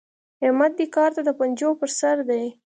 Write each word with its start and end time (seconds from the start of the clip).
احمد 0.45 0.71
دې 0.79 0.85
کار 0.95 1.09
ته 1.15 1.21
د 1.25 1.29
پنجو 1.39 1.69
پر 1.79 1.89
سر 1.99 2.17
دی. 2.29 2.43